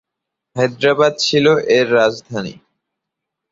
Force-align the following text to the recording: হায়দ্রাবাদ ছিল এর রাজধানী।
হায়দ্রাবাদ 0.55 1.13
ছিল 1.25 1.45
এর 1.77 1.87
রাজধানী। 1.95 2.53